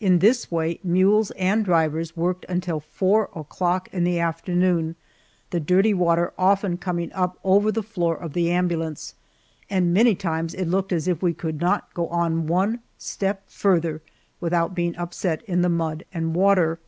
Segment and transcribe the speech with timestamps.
[0.00, 4.96] In this way mules and drivers worked until four o'clock in the afternoon,
[5.50, 9.14] the dirty water often coming up over the floor of the ambulance,
[9.68, 14.00] and many times it looked as if we could not go on one step farther
[14.40, 16.78] without being upset in the mud and water.